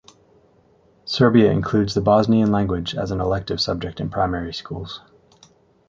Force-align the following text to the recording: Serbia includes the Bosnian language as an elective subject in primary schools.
Serbia 1.05 1.51
includes 1.51 1.93
the 1.93 2.01
Bosnian 2.01 2.51
language 2.51 2.95
as 2.95 3.11
an 3.11 3.21
elective 3.21 3.61
subject 3.61 3.99
in 3.99 4.09
primary 4.09 4.51
schools. 4.51 4.99